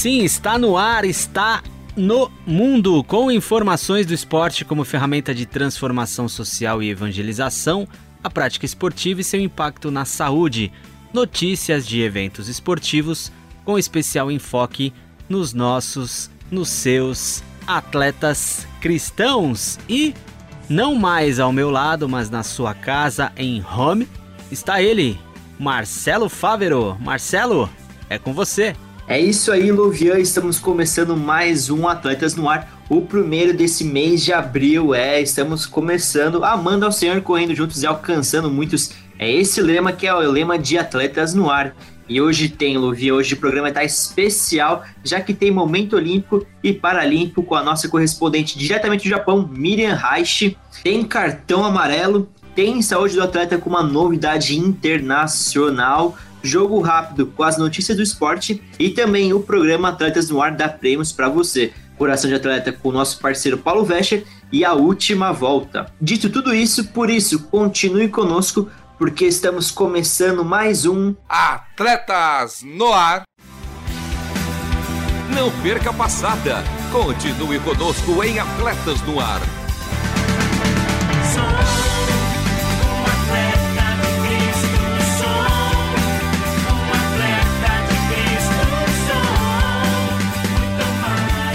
Sim, 0.00 0.24
está 0.24 0.58
no 0.58 0.78
ar, 0.78 1.04
está 1.04 1.62
no 1.94 2.32
mundo, 2.46 3.04
com 3.04 3.30
informações 3.30 4.06
do 4.06 4.14
esporte 4.14 4.64
como 4.64 4.82
ferramenta 4.82 5.34
de 5.34 5.44
transformação 5.44 6.26
social 6.26 6.82
e 6.82 6.88
evangelização, 6.88 7.86
a 8.24 8.30
prática 8.30 8.64
esportiva 8.64 9.20
e 9.20 9.24
seu 9.24 9.38
impacto 9.38 9.90
na 9.90 10.06
saúde, 10.06 10.72
notícias 11.12 11.86
de 11.86 12.00
eventos 12.00 12.48
esportivos, 12.48 13.30
com 13.62 13.78
especial 13.78 14.30
enfoque 14.30 14.90
nos 15.28 15.52
nossos, 15.52 16.30
nos 16.50 16.70
seus 16.70 17.42
atletas 17.66 18.66
cristãos. 18.80 19.78
E 19.86 20.14
não 20.66 20.94
mais 20.94 21.38
ao 21.38 21.52
meu 21.52 21.70
lado, 21.70 22.08
mas 22.08 22.30
na 22.30 22.42
sua 22.42 22.72
casa 22.72 23.32
em 23.36 23.62
home, 23.62 24.08
está 24.50 24.80
ele, 24.80 25.20
Marcelo 25.58 26.30
Fávero. 26.30 26.96
Marcelo, 26.98 27.68
é 28.08 28.18
com 28.18 28.32
você. 28.32 28.74
É 29.10 29.18
isso 29.18 29.50
aí, 29.50 29.72
Luvian. 29.72 30.20
Estamos 30.20 30.60
começando 30.60 31.16
mais 31.16 31.68
um 31.68 31.88
Atletas 31.88 32.36
no 32.36 32.48
Ar, 32.48 32.80
o 32.88 33.00
primeiro 33.00 33.52
desse 33.52 33.82
mês 33.82 34.24
de 34.24 34.32
abril. 34.32 34.94
É, 34.94 35.20
estamos 35.20 35.66
começando 35.66 36.44
amando 36.44 36.86
ao 36.86 36.92
Senhor, 36.92 37.20
correndo 37.20 37.52
juntos 37.52 37.82
e 37.82 37.86
alcançando 37.88 38.48
muitos. 38.48 38.92
É 39.18 39.28
esse 39.28 39.60
lema 39.60 39.90
que 39.90 40.06
é 40.06 40.14
o 40.14 40.20
lema 40.20 40.56
de 40.56 40.78
Atletas 40.78 41.34
no 41.34 41.50
Ar. 41.50 41.74
E 42.08 42.20
hoje 42.20 42.48
tem, 42.48 42.78
Luvian, 42.78 43.14
hoje 43.14 43.34
o 43.34 43.36
programa 43.36 43.70
está 43.70 43.82
especial, 43.82 44.84
já 45.02 45.20
que 45.20 45.34
tem 45.34 45.50
momento 45.50 45.96
olímpico 45.96 46.46
e 46.62 46.72
paralímpico 46.72 47.42
com 47.42 47.56
a 47.56 47.64
nossa 47.64 47.88
correspondente 47.88 48.56
diretamente 48.56 49.08
do 49.08 49.10
Japão, 49.10 49.50
Miriam 49.52 49.96
Reich. 49.96 50.56
Tem 50.84 51.02
cartão 51.02 51.64
amarelo, 51.64 52.28
tem 52.54 52.80
saúde 52.80 53.16
do 53.16 53.24
atleta 53.24 53.58
com 53.58 53.70
uma 53.70 53.82
novidade 53.82 54.56
internacional 54.56 56.16
jogo 56.42 56.80
rápido 56.80 57.26
com 57.26 57.42
as 57.42 57.56
notícias 57.56 57.96
do 57.96 58.02
esporte 58.02 58.62
e 58.78 58.90
também 58.90 59.32
o 59.32 59.40
programa 59.40 59.88
Atletas 59.88 60.30
no 60.30 60.40
Ar 60.40 60.52
dá 60.52 60.68
prêmios 60.68 61.12
para 61.12 61.28
você. 61.28 61.72
Coração 61.96 62.30
de 62.30 62.36
Atleta 62.36 62.72
com 62.72 62.88
o 62.88 62.92
nosso 62.92 63.18
parceiro 63.18 63.58
Paulo 63.58 63.84
Vescher 63.84 64.24
e 64.50 64.64
a 64.64 64.72
última 64.72 65.32
volta. 65.32 65.92
Dito 66.00 66.30
tudo 66.30 66.54
isso, 66.54 66.88
por 66.88 67.10
isso, 67.10 67.44
continue 67.44 68.08
conosco 68.08 68.68
porque 68.98 69.26
estamos 69.26 69.70
começando 69.70 70.44
mais 70.44 70.84
um 70.86 71.14
Atletas 71.28 72.62
no 72.62 72.92
Ar. 72.92 73.22
Não 75.34 75.50
perca 75.62 75.90
a 75.90 75.92
passada. 75.92 76.64
Continue 76.90 77.60
conosco 77.60 78.22
em 78.24 78.38
Atletas 78.38 79.00
no 79.02 79.20
Ar. 79.20 79.59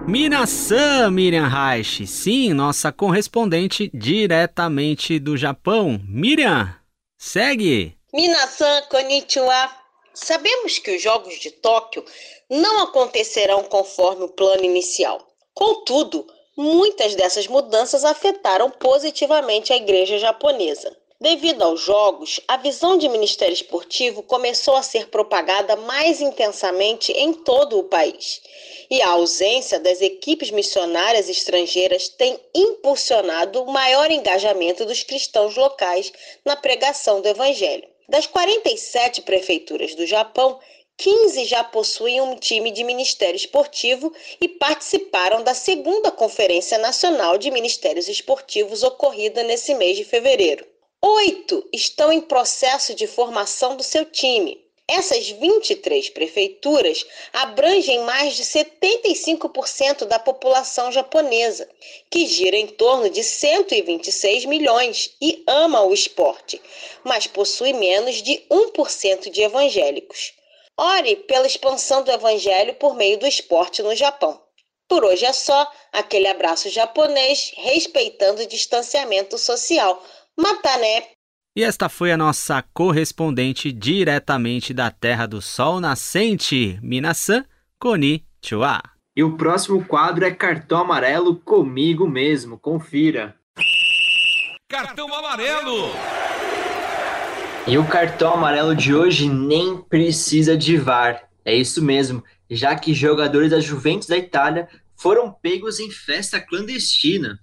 Minasan 0.07 1.11
Miriam 1.11 1.49
Reich, 1.49 2.07
sim, 2.07 2.53
nossa 2.53 2.93
correspondente 2.93 3.91
diretamente 3.93 5.19
do 5.19 5.35
Japão. 5.35 5.99
Miriam, 6.07 6.73
segue! 7.17 7.97
Minasan 8.13 8.83
konnichiwa. 8.89 9.69
Sabemos 10.13 10.79
que 10.79 10.95
os 10.95 11.01
Jogos 11.01 11.37
de 11.37 11.51
Tóquio 11.51 12.05
não 12.49 12.83
acontecerão 12.83 13.63
conforme 13.63 14.23
o 14.23 14.29
plano 14.29 14.63
inicial. 14.63 15.27
Contudo, 15.53 16.25
muitas 16.59 17.15
dessas 17.15 17.47
mudanças 17.47 18.03
afetaram 18.03 18.69
positivamente 18.69 19.71
a 19.71 19.77
igreja 19.77 20.19
japonesa. 20.19 20.93
Devido 21.21 21.63
aos 21.63 21.79
Jogos, 21.79 22.41
a 22.49 22.57
visão 22.57 22.97
de 22.97 23.07
Ministério 23.07 23.53
Esportivo 23.53 24.21
começou 24.21 24.75
a 24.75 24.83
ser 24.83 25.07
propagada 25.07 25.77
mais 25.77 26.19
intensamente 26.19 27.13
em 27.13 27.31
todo 27.31 27.79
o 27.79 27.85
país. 27.85 28.41
E 28.89 29.01
a 29.01 29.11
ausência 29.11 29.79
das 29.79 30.01
equipes 30.01 30.51
missionárias 30.51 31.29
estrangeiras 31.29 32.09
tem 32.09 32.37
impulsionado 32.53 33.63
o 33.63 33.71
maior 33.71 34.11
engajamento 34.11 34.85
dos 34.85 35.01
cristãos 35.01 35.55
locais 35.55 36.11
na 36.43 36.57
pregação 36.57 37.21
do 37.21 37.27
Evangelho. 37.29 37.87
Das 38.09 38.25
47 38.27 39.21
prefeituras 39.21 39.95
do 39.95 40.05
Japão, 40.05 40.59
15 40.99 41.45
já 41.45 41.63
possuem 41.63 42.19
um 42.19 42.35
time 42.35 42.71
de 42.71 42.83
ministério 42.83 43.37
esportivo 43.37 44.13
e 44.41 44.49
participaram 44.49 45.41
da 45.41 45.53
segunda 45.53 46.11
Conferência 46.11 46.77
Nacional 46.77 47.37
de 47.37 47.49
Ministérios 47.49 48.09
Esportivos 48.09 48.83
ocorrida 48.83 49.41
nesse 49.43 49.73
mês 49.75 49.95
de 49.95 50.03
fevereiro. 50.03 50.67
Oito 51.01 51.65
estão 51.71 52.11
em 52.11 52.19
processo 52.19 52.93
de 52.93 53.07
formação 53.07 53.77
do 53.77 53.83
seu 53.83 54.03
time. 54.03 54.61
Essas 54.89 55.29
23 55.29 56.09
prefeituras 56.09 57.05
abrangem 57.31 58.03
mais 58.03 58.35
de 58.35 58.43
75% 58.43 60.03
da 60.03 60.19
população 60.19 60.91
japonesa, 60.91 61.69
que 62.09 62.27
gira 62.27 62.57
em 62.57 62.67
torno 62.67 63.09
de 63.09 63.23
126 63.23 64.43
milhões 64.43 65.15
e 65.21 65.43
ama 65.47 65.81
o 65.81 65.93
esporte, 65.93 66.61
mas 67.05 67.25
possui 67.25 67.71
menos 67.71 68.21
de 68.21 68.43
1% 68.51 69.29
de 69.29 69.43
evangélicos. 69.43 70.33
Ore 70.81 71.17
pela 71.27 71.45
expansão 71.45 72.05
do 72.05 72.09
evangelho 72.09 72.73
por 72.75 72.95
meio 72.95 73.19
do 73.19 73.27
esporte 73.27 73.83
no 73.83 73.93
Japão. 73.93 74.41
Por 74.87 75.03
hoje 75.03 75.25
é 75.25 75.33
só, 75.33 75.69
aquele 75.91 76.25
abraço 76.25 76.69
japonês 76.69 77.51
respeitando 77.57 78.41
o 78.41 78.47
distanciamento 78.47 79.37
social 79.37 80.01
Matané. 80.37 81.09
E 81.53 81.65
esta 81.65 81.89
foi 81.89 82.13
a 82.13 82.17
nossa 82.17 82.63
correspondente 82.73 83.73
diretamente 83.73 84.73
da 84.73 84.89
Terra 84.89 85.25
do 85.25 85.41
Sol 85.41 85.81
Nascente, 85.81 86.79
Minasan 86.81 87.43
Konnichiwa. 87.77 88.81
E 89.17 89.21
o 89.21 89.35
próximo 89.35 89.83
quadro 89.83 90.23
é 90.23 90.31
Cartão 90.31 90.79
Amarelo 90.79 91.35
comigo 91.35 92.07
mesmo, 92.07 92.57
confira. 92.57 93.35
Cartão 94.69 95.13
Amarelo! 95.13 95.89
E 97.69 97.77
o 97.77 97.85
cartão 97.85 98.33
amarelo 98.33 98.75
de 98.75 98.95
hoje 98.95 99.29
nem 99.29 99.77
precisa 99.77 100.57
de 100.57 100.75
VAR. 100.75 101.29
É 101.45 101.55
isso 101.55 101.83
mesmo, 101.83 102.23
já 102.49 102.75
que 102.75 102.95
jogadores 102.95 103.51
da 103.51 103.59
Juventus 103.59 104.07
da 104.07 104.17
Itália 104.17 104.67
foram 104.95 105.31
pegos 105.31 105.79
em 105.79 105.91
festa 105.91 106.41
clandestina. 106.41 107.39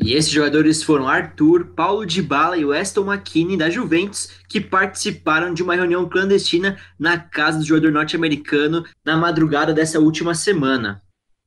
E 0.00 0.12
esses 0.12 0.30
jogadores 0.30 0.80
foram 0.80 1.08
Arthur, 1.08 1.72
Paulo 1.74 2.06
Dybala 2.06 2.56
e 2.56 2.64
Weston 2.64 3.12
McKinney 3.12 3.56
da 3.56 3.68
Juventus, 3.68 4.30
que 4.48 4.60
participaram 4.60 5.52
de 5.52 5.64
uma 5.64 5.74
reunião 5.74 6.08
clandestina 6.08 6.78
na 6.96 7.18
casa 7.18 7.58
do 7.58 7.64
jogador 7.64 7.90
norte-americano 7.90 8.84
na 9.04 9.16
madrugada 9.16 9.74
dessa 9.74 9.98
última 9.98 10.36
semana. 10.36 11.02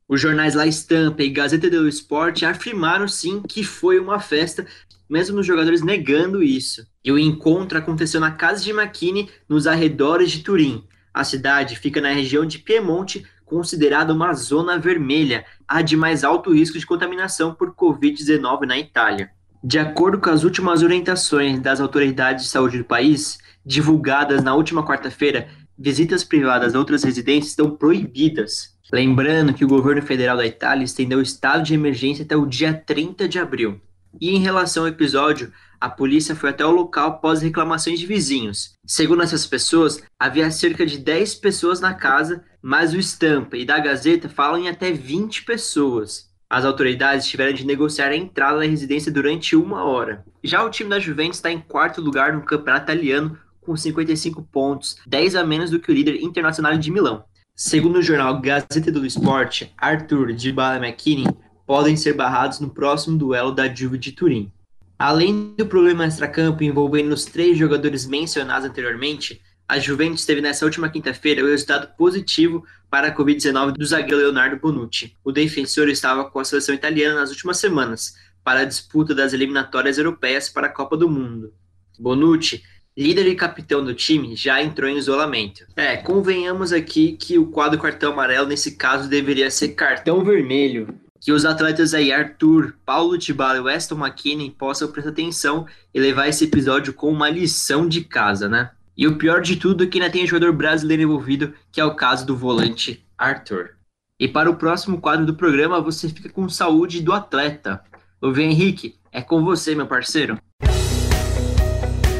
Os 0.06 0.20
jornais 0.20 0.54
La 0.54 0.68
Estampa 0.68 1.24
e 1.24 1.30
Gazeta 1.30 1.70
dello 1.70 1.88
Sport 1.88 2.44
afirmaram 2.44 3.08
sim 3.08 3.42
que 3.42 3.64
foi 3.64 3.98
uma 3.98 4.20
festa, 4.20 4.68
mesmo 5.10 5.40
os 5.40 5.46
jogadores 5.46 5.82
negando 5.82 6.44
isso. 6.44 6.86
E 7.08 7.12
o 7.12 7.18
encontro 7.18 7.78
aconteceu 7.78 8.20
na 8.20 8.32
casa 8.32 8.62
de 8.62 8.72
McKinney, 8.72 9.30
nos 9.48 9.66
arredores 9.66 10.30
de 10.30 10.44
Turim. 10.44 10.84
A 11.14 11.24
cidade 11.24 11.78
fica 11.78 12.02
na 12.02 12.10
região 12.10 12.46
de 12.46 12.60
Piemonte, 12.60 13.26
considerada 13.46 14.14
uma 14.14 14.34
zona 14.34 14.78
vermelha, 14.78 15.46
a 15.66 15.82
de 15.82 15.96
mais 15.96 16.26
alto 16.26 16.54
risco 16.54 16.78
de 16.78 16.86
contaminação 16.86 17.54
por 17.54 17.74
Covid-19 17.74 18.66
na 18.66 18.78
Itália. 18.78 19.30
De 19.64 19.80
acordo 19.80 20.20
com 20.20 20.30
as 20.30 20.44
últimas 20.44 20.84
orientações 20.84 21.62
das 21.62 21.80
autoridades 21.80 22.44
de 22.44 22.52
saúde 22.52 22.80
do 22.80 22.84
país, 22.84 23.38
divulgadas 23.66 24.44
na 24.44 24.54
última 24.54 24.86
quarta-feira, 24.86 25.48
visitas 25.80 26.26
privadas 26.26 26.76
a 26.76 26.80
outras 26.80 27.06
residências 27.06 27.52
estão 27.52 27.72
proibidas. 27.72 28.76
Lembrando 28.92 29.54
que 29.54 29.64
o 29.64 29.70
governo 29.70 30.02
federal 30.02 30.36
da 30.36 30.46
Itália 30.46 30.84
estendeu 30.84 31.20
o 31.20 31.24
estado 31.24 31.64
de 31.64 31.74
emergência 31.74 32.26
até 32.26 32.36
o 32.36 32.46
dia 32.46 32.74
30 32.74 33.30
de 33.30 33.40
abril. 33.40 33.80
E 34.20 34.36
em 34.36 34.40
relação 34.40 34.84
ao 34.84 34.90
episódio, 34.90 35.54
a 35.80 35.90
polícia 35.90 36.36
foi 36.36 36.50
até 36.50 36.66
o 36.66 36.72
local 36.72 37.10
após 37.10 37.42
reclamações 37.42 38.00
de 38.00 38.06
vizinhos. 38.06 38.74
Segundo 38.86 39.24
essas 39.24 39.46
pessoas, 39.46 40.02
havia 40.20 40.50
cerca 40.52 40.86
de 40.86 40.98
10 40.98 41.36
pessoas 41.36 41.80
na 41.80 41.94
casa, 41.94 42.44
mas 42.62 42.94
o 42.94 42.98
Estampa 42.98 43.58
e 43.58 43.66
da 43.66 43.80
Gazeta 43.80 44.28
falam 44.28 44.62
em 44.62 44.70
até 44.70 44.92
20 44.92 45.44
pessoas. 45.44 46.28
As 46.50 46.64
autoridades 46.64 47.28
tiveram 47.28 47.54
de 47.54 47.66
negociar 47.66 48.08
a 48.08 48.16
entrada 48.16 48.60
na 48.60 48.66
residência 48.66 49.12
durante 49.12 49.56
uma 49.56 49.84
hora. 49.84 50.26
Já 50.44 50.64
o 50.64 50.70
time 50.70 50.90
da 50.90 51.00
Juventus 51.00 51.38
está 51.38 51.52
em 51.52 51.60
quarto 51.60 52.02
lugar 52.02 52.34
no 52.34 52.42
campeonato 52.42 52.86
italiano 52.86 53.38
com 53.62 53.76
55 53.76 54.42
pontos, 54.44 54.98
10 55.06 55.36
a 55.36 55.44
menos 55.44 55.70
do 55.70 55.80
que 55.80 55.92
o 55.92 55.94
líder 55.94 56.24
internacional 56.24 56.78
de 56.78 56.90
Milão. 56.90 57.26
Segundo 57.54 57.98
o 57.98 58.02
jornal 58.02 58.40
Gazeta 58.40 58.92
do 58.92 59.06
Esporte, 59.06 59.74
Arthur, 59.78 60.32
Dybala 60.32 60.78
e 60.78 60.88
McKinney 60.88 61.28
podem 61.66 61.98
ser 61.98 62.14
barrados 62.14 62.62
no 62.62 62.70
próximo 62.70 63.18
duelo 63.18 63.52
da 63.52 63.68
Juve 63.68 63.98
de 63.98 64.14
Turim. 64.14 64.50
Além 64.98 65.54
do 65.56 65.66
problema 65.66 66.06
extracampo 66.06 66.64
envolvendo 66.64 67.12
os 67.14 67.26
três 67.26 67.58
jogadores 67.58 68.06
mencionados 68.06 68.68
anteriormente, 68.68 69.42
a 69.68 69.78
Juventus 69.78 70.26
teve 70.26 70.42
nessa 70.42 70.66
última 70.66 70.90
quinta-feira 70.90 71.44
o 71.44 71.48
resultado 71.48 71.96
positivo 71.96 72.66
para 72.90 73.10
a 73.10 73.16
Covid-19 73.16 73.74
do 73.74 73.86
zagueiro 73.86 74.18
Leonardo 74.18 74.58
Bonucci. 74.58 75.14
O 75.24 75.32
defensor 75.32 75.90
estava 75.90 76.30
com 76.30 76.40
a 76.40 76.46
seleção 76.46 76.74
italiana 76.74 77.20
nas 77.20 77.30
últimas 77.30 77.58
semanas 77.58 78.16
para 78.44 78.62
a 78.62 78.66
disputa 78.66 79.14
das 79.14 79.34
eliminatórias 79.34 79.98
europeias 79.98 80.50
para 80.50 80.68
a 80.68 80.72
Copa 80.72 80.96
do 80.96 81.10
Mundo. 81.10 81.54
Bonucci 82.00 82.64
líder 82.98 83.28
e 83.28 83.36
capitão 83.36 83.86
do 83.86 83.94
time, 83.94 84.36
já 84.36 84.62
entrou 84.62 84.90
em 84.90 84.98
isolamento. 84.98 85.68
É, 85.76 85.98
convenhamos 85.98 86.74
aqui 86.74 87.12
que 87.12 87.38
o 87.38 87.46
quadro 87.46 87.80
cartão 87.80 88.12
amarelo 88.12 88.48
nesse 88.48 88.72
caso 88.72 89.08
deveria 89.08 89.52
ser 89.52 89.70
cartão 89.70 90.24
vermelho. 90.24 91.00
Que 91.28 91.34
os 91.34 91.44
atletas 91.44 91.94
aí, 91.94 92.10
Arthur, 92.10 92.74
Paulo 92.86 93.18
Tibala 93.18 93.58
e 93.58 93.60
Weston 93.60 93.98
McKinney, 93.98 94.50
possam 94.50 94.90
prestar 94.90 95.10
atenção 95.10 95.68
e 95.94 96.00
levar 96.00 96.30
esse 96.30 96.46
episódio 96.46 96.94
com 96.94 97.12
uma 97.12 97.30
lição 97.30 97.86
de 97.86 98.00
casa, 98.00 98.48
né? 98.48 98.72
E 98.96 99.06
o 99.06 99.18
pior 99.18 99.42
de 99.42 99.58
tudo 99.58 99.84
é 99.84 99.88
que 99.88 100.00
ainda 100.00 100.10
tem 100.10 100.26
jogador 100.26 100.54
brasileiro 100.54 101.04
envolvido, 101.04 101.54
que 101.70 101.82
é 101.82 101.84
o 101.84 101.96
caso 101.96 102.26
do 102.26 102.34
volante 102.34 103.06
Arthur. 103.18 103.72
E 104.18 104.26
para 104.26 104.50
o 104.50 104.56
próximo 104.56 105.02
quadro 105.02 105.26
do 105.26 105.34
programa, 105.34 105.82
você 105.82 106.08
fica 106.08 106.30
com 106.30 106.48
saúde 106.48 107.02
do 107.02 107.12
atleta. 107.12 107.84
Luiz 108.22 108.38
Henrique, 108.38 108.96
é 109.12 109.22
com 109.22 109.44
você, 109.44 109.76
meu 109.76 109.86
parceiro. 109.86 110.40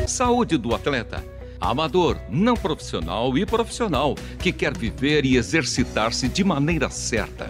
Saúde 0.06 0.58
do 0.58 0.76
atleta. 0.76 1.24
Amador, 1.62 2.18
não 2.30 2.56
profissional 2.56 3.38
e 3.38 3.46
profissional 3.46 4.16
que 4.38 4.52
quer 4.52 4.78
viver 4.78 5.24
e 5.24 5.38
exercitar-se 5.38 6.28
de 6.28 6.44
maneira 6.44 6.90
certa. 6.90 7.50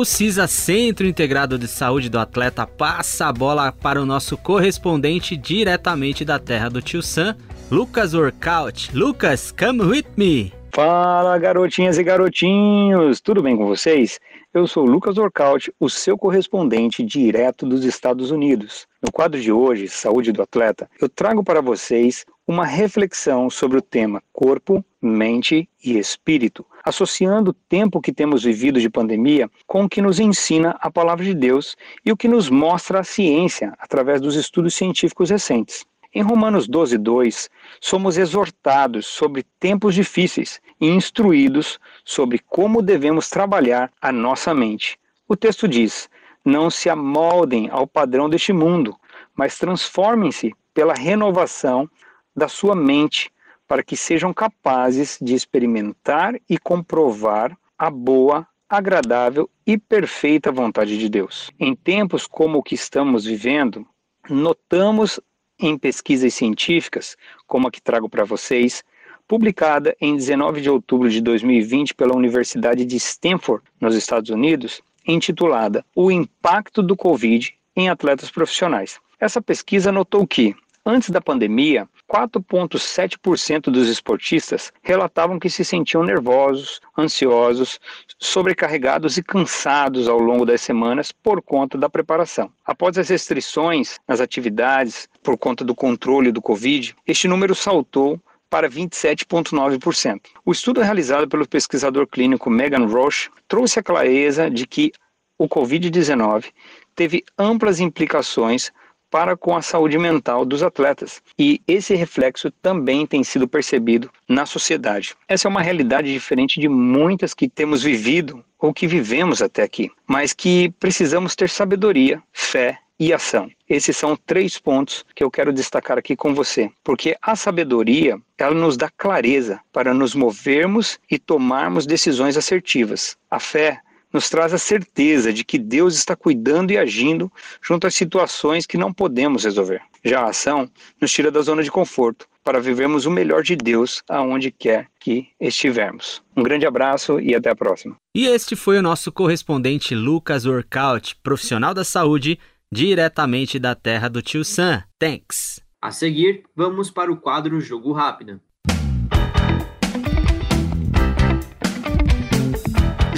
O 0.00 0.04
CISA, 0.06 0.46
Centro 0.46 1.06
Integrado 1.06 1.58
de 1.58 1.68
Saúde 1.68 2.08
do 2.08 2.18
Atleta, 2.18 2.66
passa 2.66 3.26
a 3.26 3.32
bola 3.34 3.70
para 3.70 4.00
o 4.00 4.06
nosso 4.06 4.34
correspondente 4.34 5.36
diretamente 5.36 6.24
da 6.24 6.38
terra 6.38 6.70
do 6.70 6.80
tio 6.80 7.02
Sam, 7.02 7.36
Lucas 7.70 8.14
Workout. 8.14 8.96
Lucas, 8.96 9.52
come 9.52 9.82
with 9.82 10.06
me! 10.16 10.54
Fala, 10.72 11.36
garotinhas 11.36 11.98
e 11.98 12.02
garotinhos! 12.02 13.20
Tudo 13.20 13.42
bem 13.42 13.58
com 13.58 13.66
vocês? 13.66 14.18
Eu 14.54 14.66
sou 14.66 14.86
Lucas 14.86 15.18
Workout, 15.18 15.70
o 15.78 15.90
seu 15.90 16.16
correspondente 16.16 17.04
direto 17.04 17.66
dos 17.66 17.84
Estados 17.84 18.30
Unidos. 18.30 18.86
No 19.02 19.12
quadro 19.12 19.38
de 19.38 19.52
hoje, 19.52 19.86
Saúde 19.86 20.32
do 20.32 20.40
Atleta, 20.40 20.88
eu 20.98 21.10
trago 21.10 21.44
para 21.44 21.60
vocês 21.60 22.24
uma 22.50 22.66
reflexão 22.66 23.48
sobre 23.48 23.78
o 23.78 23.80
tema 23.80 24.20
corpo, 24.32 24.84
mente 25.00 25.70
e 25.84 25.96
espírito, 25.96 26.66
associando 26.84 27.52
o 27.52 27.54
tempo 27.54 28.00
que 28.00 28.12
temos 28.12 28.42
vivido 28.42 28.80
de 28.80 28.90
pandemia 28.90 29.48
com 29.68 29.84
o 29.84 29.88
que 29.88 30.02
nos 30.02 30.18
ensina 30.18 30.76
a 30.80 30.90
palavra 30.90 31.24
de 31.24 31.32
Deus 31.32 31.76
e 32.04 32.10
o 32.10 32.16
que 32.16 32.26
nos 32.26 32.50
mostra 32.50 32.98
a 32.98 33.04
ciência 33.04 33.72
através 33.78 34.20
dos 34.20 34.34
estudos 34.34 34.74
científicos 34.74 35.30
recentes. 35.30 35.86
Em 36.12 36.22
Romanos 36.22 36.66
12, 36.66 36.98
2, 36.98 37.48
somos 37.80 38.18
exortados 38.18 39.06
sobre 39.06 39.46
tempos 39.60 39.94
difíceis 39.94 40.60
e 40.80 40.88
instruídos 40.88 41.78
sobre 42.04 42.40
como 42.40 42.82
devemos 42.82 43.30
trabalhar 43.30 43.92
a 44.02 44.10
nossa 44.10 44.52
mente. 44.52 44.98
O 45.28 45.36
texto 45.36 45.68
diz: 45.68 46.10
Não 46.44 46.68
se 46.68 46.90
amoldem 46.90 47.68
ao 47.70 47.86
padrão 47.86 48.28
deste 48.28 48.52
mundo, 48.52 48.96
mas 49.36 49.56
transformem-se 49.56 50.52
pela 50.74 50.94
renovação 50.94 51.88
da 52.34 52.48
sua 52.48 52.74
mente, 52.74 53.30
para 53.66 53.82
que 53.82 53.96
sejam 53.96 54.32
capazes 54.32 55.18
de 55.20 55.34
experimentar 55.34 56.34
e 56.48 56.58
comprovar 56.58 57.56
a 57.78 57.90
boa, 57.90 58.46
agradável 58.68 59.48
e 59.66 59.78
perfeita 59.78 60.52
vontade 60.52 60.98
de 60.98 61.08
Deus. 61.08 61.50
Em 61.58 61.74
tempos 61.74 62.26
como 62.26 62.58
o 62.58 62.62
que 62.62 62.74
estamos 62.74 63.24
vivendo, 63.24 63.86
notamos 64.28 65.20
em 65.58 65.76
pesquisas 65.76 66.34
científicas, 66.34 67.16
como 67.46 67.68
a 67.68 67.70
que 67.70 67.82
trago 67.82 68.08
para 68.08 68.24
vocês, 68.24 68.82
publicada 69.28 69.96
em 70.00 70.16
19 70.16 70.60
de 70.60 70.70
outubro 70.70 71.08
de 71.08 71.20
2020 71.20 71.94
pela 71.94 72.16
Universidade 72.16 72.84
de 72.84 72.96
Stanford, 72.96 73.62
nos 73.80 73.94
Estados 73.94 74.30
Unidos, 74.30 74.82
intitulada 75.06 75.84
O 75.94 76.10
Impacto 76.10 76.82
do 76.82 76.96
Covid 76.96 77.54
em 77.76 77.88
Atletas 77.88 78.30
Profissionais. 78.30 78.98
Essa 79.20 79.40
pesquisa 79.40 79.92
notou 79.92 80.26
que, 80.26 80.56
antes 80.84 81.10
da 81.10 81.20
pandemia, 81.20 81.88
4,7% 82.08 83.70
dos 83.70 83.88
esportistas 83.88 84.72
relatavam 84.82 85.38
que 85.38 85.48
se 85.48 85.64
sentiam 85.64 86.02
nervosos, 86.02 86.80
ansiosos, 86.98 87.78
sobrecarregados 88.18 89.16
e 89.16 89.22
cansados 89.22 90.08
ao 90.08 90.18
longo 90.18 90.44
das 90.44 90.60
semanas 90.60 91.12
por 91.12 91.40
conta 91.40 91.78
da 91.78 91.88
preparação. 91.88 92.50
Após 92.64 92.98
as 92.98 93.08
restrições 93.08 93.98
nas 94.08 94.20
atividades 94.20 95.08
por 95.22 95.38
conta 95.38 95.64
do 95.64 95.74
controle 95.74 96.32
do 96.32 96.42
Covid, 96.42 96.96
este 97.06 97.28
número 97.28 97.54
saltou 97.54 98.20
para 98.48 98.68
27,9%. 98.68 100.20
O 100.44 100.50
estudo 100.50 100.80
realizado 100.80 101.28
pelo 101.28 101.46
pesquisador 101.46 102.06
clínico 102.06 102.50
Megan 102.50 102.86
Roche 102.86 103.30
trouxe 103.46 103.78
a 103.78 103.82
clareza 103.82 104.50
de 104.50 104.66
que 104.66 104.90
o 105.38 105.48
Covid-19 105.48 106.46
teve 106.94 107.24
amplas 107.38 107.80
implicações 107.80 108.72
para 109.10 109.36
com 109.36 109.56
a 109.56 109.62
saúde 109.62 109.98
mental 109.98 110.44
dos 110.44 110.62
atletas. 110.62 111.20
E 111.38 111.60
esse 111.66 111.94
reflexo 111.94 112.50
também 112.50 113.06
tem 113.06 113.24
sido 113.24 113.48
percebido 113.48 114.10
na 114.28 114.46
sociedade. 114.46 115.14
Essa 115.28 115.48
é 115.48 115.50
uma 115.50 115.62
realidade 115.62 116.12
diferente 116.12 116.60
de 116.60 116.68
muitas 116.68 117.34
que 117.34 117.48
temos 117.48 117.82
vivido 117.82 118.44
ou 118.58 118.72
que 118.72 118.86
vivemos 118.86 119.42
até 119.42 119.62
aqui, 119.62 119.90
mas 120.06 120.32
que 120.32 120.70
precisamos 120.78 121.34
ter 121.34 121.48
sabedoria, 121.48 122.22
fé 122.32 122.78
e 123.00 123.14
ação. 123.14 123.50
Esses 123.66 123.96
são 123.96 124.14
três 124.14 124.58
pontos 124.58 125.06
que 125.14 125.24
eu 125.24 125.30
quero 125.30 125.54
destacar 125.54 125.96
aqui 125.96 126.14
com 126.14 126.34
você, 126.34 126.70
porque 126.84 127.16
a 127.22 127.34
sabedoria, 127.34 128.20
ela 128.36 128.54
nos 128.54 128.76
dá 128.76 128.90
clareza 128.90 129.58
para 129.72 129.94
nos 129.94 130.14
movermos 130.14 131.00
e 131.10 131.18
tomarmos 131.18 131.86
decisões 131.86 132.36
assertivas. 132.36 133.16
A 133.30 133.40
fé 133.40 133.80
nos 134.12 134.28
traz 134.28 134.52
a 134.52 134.58
certeza 134.58 135.32
de 135.32 135.44
que 135.44 135.58
Deus 135.58 135.94
está 135.94 136.16
cuidando 136.16 136.70
e 136.72 136.78
agindo 136.78 137.30
junto 137.62 137.86
às 137.86 137.94
situações 137.94 138.66
que 138.66 138.78
não 138.78 138.92
podemos 138.92 139.44
resolver. 139.44 139.82
Já 140.04 140.22
a 140.22 140.30
ação 140.30 140.68
nos 141.00 141.12
tira 141.12 141.30
da 141.30 141.42
zona 141.42 141.62
de 141.62 141.70
conforto 141.70 142.26
para 142.42 142.60
vivermos 142.60 143.06
o 143.06 143.10
melhor 143.10 143.42
de 143.42 143.54
Deus 143.54 144.02
aonde 144.08 144.50
quer 144.50 144.88
que 144.98 145.28
estivermos. 145.38 146.22
Um 146.36 146.42
grande 146.42 146.66
abraço 146.66 147.20
e 147.20 147.34
até 147.34 147.50
a 147.50 147.56
próxima. 147.56 147.96
E 148.14 148.26
este 148.26 148.56
foi 148.56 148.78
o 148.78 148.82
nosso 148.82 149.12
correspondente 149.12 149.94
Lucas 149.94 150.46
Workout, 150.46 151.16
profissional 151.22 151.74
da 151.74 151.84
saúde, 151.84 152.38
diretamente 152.72 153.58
da 153.58 153.74
terra 153.74 154.08
do 154.08 154.22
tio 154.22 154.44
Sam. 154.44 154.82
Thanks. 154.98 155.60
A 155.82 155.90
seguir, 155.90 156.44
vamos 156.54 156.90
para 156.90 157.12
o 157.12 157.16
quadro 157.16 157.60
Jogo 157.60 157.92
Rápido. 157.92 158.40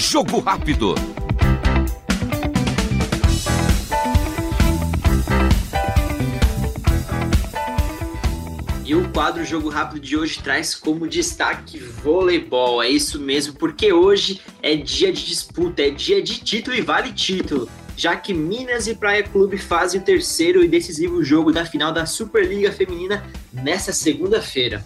Jogo 0.03 0.41
Rápido. 0.41 0.97
E 8.85 8.95
o 8.97 9.09
quadro 9.11 9.45
Jogo 9.45 9.69
Rápido 9.69 10.01
de 10.01 10.17
hoje 10.17 10.41
traz 10.43 10.75
como 10.75 11.07
destaque 11.07 11.79
voleibol. 11.79 12.83
É 12.83 12.89
isso 12.89 13.21
mesmo, 13.21 13.55
porque 13.55 13.93
hoje 13.93 14.41
é 14.61 14.75
dia 14.75 15.13
de 15.13 15.25
disputa, 15.25 15.83
é 15.83 15.91
dia 15.91 16.21
de 16.21 16.41
título 16.41 16.77
e 16.77 16.81
vale 16.81 17.13
título 17.13 17.69
já 17.97 18.17
que 18.17 18.35
Minas 18.35 18.89
e 18.89 18.97
Praia 18.97 19.23
Clube 19.23 19.57
fazem 19.57 20.01
o 20.01 20.05
terceiro 20.05 20.65
e 20.65 20.69
decisivo 20.69 21.23
jogo 21.23 21.53
da 21.53 21.65
final 21.65 21.93
da 21.93 22.07
Superliga 22.07 22.73
Feminina 22.73 23.23
nesta 23.53 23.93
segunda-feira. 23.93 24.85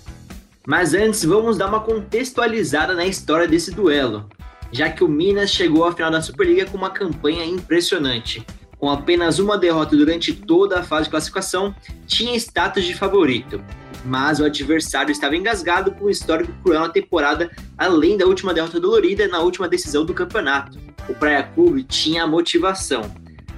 Mas 0.66 0.92
antes, 0.92 1.24
vamos 1.24 1.56
dar 1.56 1.68
uma 1.68 1.80
contextualizada 1.80 2.94
na 2.94 3.06
história 3.06 3.48
desse 3.48 3.70
duelo 3.70 4.28
já 4.76 4.90
que 4.90 5.02
o 5.02 5.08
Minas 5.08 5.50
chegou 5.50 5.86
à 5.86 5.92
final 5.92 6.10
da 6.10 6.20
Superliga 6.20 6.66
com 6.66 6.76
uma 6.76 6.90
campanha 6.90 7.44
impressionante. 7.44 8.44
Com 8.78 8.90
apenas 8.90 9.38
uma 9.38 9.56
derrota 9.56 9.96
durante 9.96 10.34
toda 10.34 10.80
a 10.80 10.82
fase 10.82 11.04
de 11.04 11.10
classificação, 11.10 11.74
tinha 12.06 12.36
status 12.36 12.84
de 12.84 12.94
favorito 12.94 13.64
mas 14.06 14.38
o 14.38 14.44
adversário 14.44 15.10
estava 15.10 15.36
engasgado 15.36 15.90
com 15.90 16.06
um 16.06 16.10
histórico 16.10 16.52
cruel 16.62 16.80
na 16.80 16.88
temporada, 16.88 17.50
além 17.76 18.16
da 18.16 18.24
última 18.24 18.54
derrota 18.54 18.78
dolorida 18.78 19.26
na 19.26 19.40
última 19.40 19.68
decisão 19.68 20.04
do 20.04 20.14
campeonato. 20.14 20.78
O 21.08 21.14
Praia 21.14 21.42
Clube 21.42 21.82
tinha 21.82 22.22
a 22.22 22.26
motivação. 22.26 23.02